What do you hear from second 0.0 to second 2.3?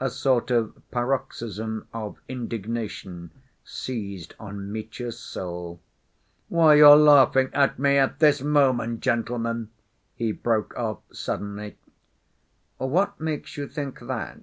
A sort of paroxysm of